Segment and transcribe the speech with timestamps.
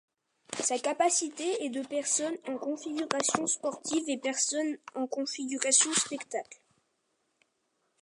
[0.59, 6.59] Sa capacité est de personnes en configuration sportive et personnes en configuration spectacle.